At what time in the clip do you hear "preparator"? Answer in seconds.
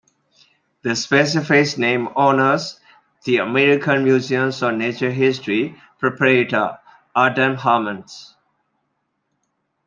6.01-6.79